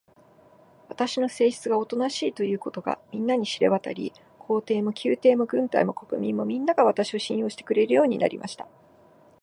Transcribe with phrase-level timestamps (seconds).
[0.89, 8.67] 私の性質がおとなしいということが、みんなに知れわたり、皇帝も宮廷も軍隊も国民も、みんなが、私を信用してくれるようになりました。